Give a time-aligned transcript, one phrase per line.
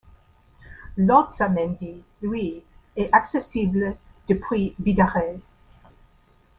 [0.97, 2.63] L'Haltzamendi, lui,
[2.95, 3.95] est accessible
[4.29, 5.39] depuis Bidarray.